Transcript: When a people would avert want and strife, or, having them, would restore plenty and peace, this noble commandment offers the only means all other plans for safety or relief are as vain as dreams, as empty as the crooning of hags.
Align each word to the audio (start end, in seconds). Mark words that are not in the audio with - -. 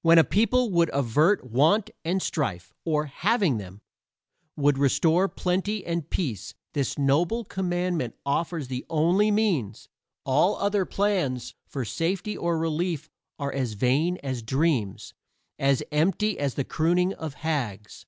When 0.00 0.18
a 0.18 0.24
people 0.24 0.72
would 0.72 0.90
avert 0.92 1.48
want 1.48 1.90
and 2.04 2.20
strife, 2.20 2.72
or, 2.84 3.06
having 3.06 3.58
them, 3.58 3.80
would 4.56 4.76
restore 4.76 5.28
plenty 5.28 5.86
and 5.86 6.10
peace, 6.10 6.52
this 6.72 6.98
noble 6.98 7.44
commandment 7.44 8.16
offers 8.26 8.66
the 8.66 8.84
only 8.90 9.30
means 9.30 9.88
all 10.26 10.56
other 10.56 10.84
plans 10.84 11.54
for 11.68 11.84
safety 11.84 12.36
or 12.36 12.58
relief 12.58 13.08
are 13.38 13.52
as 13.52 13.74
vain 13.74 14.18
as 14.20 14.42
dreams, 14.42 15.14
as 15.60 15.80
empty 15.92 16.40
as 16.40 16.54
the 16.56 16.64
crooning 16.64 17.12
of 17.14 17.34
hags. 17.34 18.04